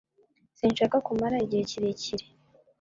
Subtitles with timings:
[0.57, 2.25] Sinshaka kumara igihe kirekire